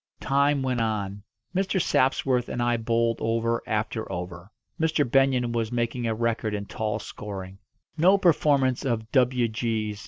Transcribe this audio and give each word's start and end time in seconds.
Time 0.19 0.63
went 0.63 0.81
on. 0.81 1.21
Mr. 1.55 1.79
Sapsworth 1.79 2.49
and 2.49 2.59
I 2.59 2.75
bowled 2.75 3.19
over 3.21 3.61
after 3.67 4.11
over. 4.11 4.49
Mr. 4.79 5.07
Benyon 5.07 5.51
was 5.51 5.71
making 5.71 6.07
a 6.07 6.15
record 6.15 6.55
in 6.55 6.65
tall 6.65 6.97
scoring. 6.97 7.59
No 7.99 8.17
performance 8.17 8.83
of 8.83 9.11
"W. 9.11 9.47
G.' 9.47 9.95